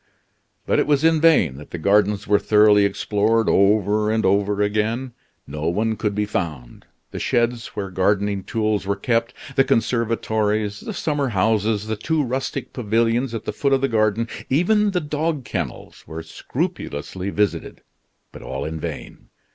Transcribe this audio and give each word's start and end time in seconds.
But 0.65 0.79
it 0.79 0.87
was 0.87 1.03
in 1.03 1.21
vain 1.21 1.57
that 1.57 1.69
the 1.69 1.77
gardens 1.77 2.25
were 2.27 2.39
thoroughly 2.39 2.85
explored 2.85 3.47
over 3.47 4.09
and 4.09 4.25
over 4.25 4.59
again; 4.59 5.13
no 5.45 5.67
one 5.69 5.95
could 5.95 6.15
be 6.15 6.25
found. 6.25 6.85
The 7.11 7.19
sheds 7.19 7.67
where 7.75 7.91
gardening 7.91 8.43
tools 8.43 8.87
were 8.87 8.95
kept, 8.95 9.35
the 9.55 9.63
conservatories, 9.63 10.79
the 10.79 10.93
summer 10.95 11.27
houses, 11.27 11.85
the 11.85 11.97
two 11.97 12.23
rustic 12.23 12.73
pavilions 12.73 13.35
at 13.35 13.45
the 13.45 13.53
foot 13.53 13.73
of 13.73 13.81
the 13.81 13.87
garden, 13.87 14.27
even 14.49 14.89
the 14.89 15.01
dog 15.01 15.45
kennels, 15.45 16.03
were 16.07 16.23
scrupulously 16.23 17.29
visited, 17.29 17.83
but 18.31 18.41
all 18.41 18.65
in 18.65 18.79
vain. 18.79 19.29